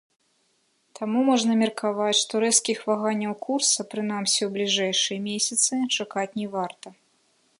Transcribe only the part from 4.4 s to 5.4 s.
ў бліжэйшыя